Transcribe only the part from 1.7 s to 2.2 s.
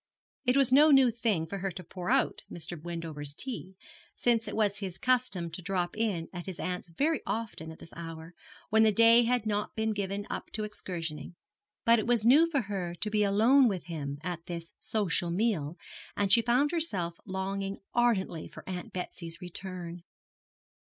to pour